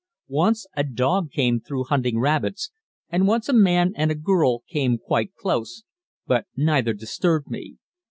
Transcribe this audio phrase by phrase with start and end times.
[0.33, 2.71] Once a dog came through hunting rabbits,
[3.11, 5.83] and once a man and a girl came quite close,
[6.25, 7.77] but neither disturbed me.